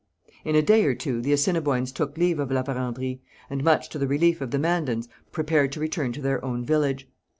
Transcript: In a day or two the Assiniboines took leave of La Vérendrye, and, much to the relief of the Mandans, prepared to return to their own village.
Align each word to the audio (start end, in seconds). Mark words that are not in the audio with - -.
In 0.43 0.55
a 0.55 0.63
day 0.63 0.85
or 0.85 0.95
two 0.95 1.21
the 1.21 1.31
Assiniboines 1.31 1.91
took 1.91 2.17
leave 2.17 2.39
of 2.39 2.49
La 2.49 2.63
Vérendrye, 2.63 3.19
and, 3.51 3.63
much 3.63 3.87
to 3.89 3.99
the 3.99 4.07
relief 4.07 4.41
of 4.41 4.49
the 4.49 4.57
Mandans, 4.57 5.07
prepared 5.31 5.71
to 5.73 5.79
return 5.79 6.11
to 6.13 6.21
their 6.23 6.43
own 6.43 6.65
village. 6.65 7.07